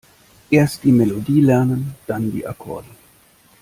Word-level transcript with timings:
Erst 0.49 0.83
die 0.83 0.91
Melodie 0.91 1.41
lernen, 1.41 1.93
dann 2.07 2.31
die 2.31 2.47
Akkorde. 2.47 2.87